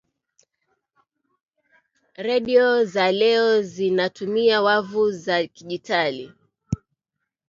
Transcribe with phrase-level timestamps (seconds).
[2.17, 6.31] redio za leo zinatumia wavu za dijitali